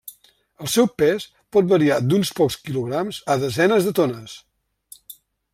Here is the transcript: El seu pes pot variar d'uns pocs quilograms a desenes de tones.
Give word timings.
El 0.63 0.69
seu 0.75 0.87
pes 1.01 1.27
pot 1.57 1.69
variar 1.75 1.99
d'uns 2.07 2.33
pocs 2.41 2.59
quilograms 2.65 3.23
a 3.35 3.39
desenes 3.47 3.89
de 3.91 3.97
tones. 4.01 4.39